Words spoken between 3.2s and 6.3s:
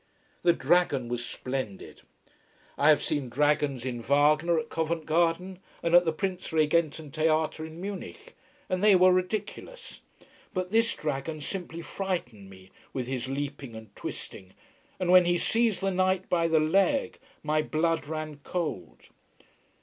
dragons in Wagner, at Covent Garden and at the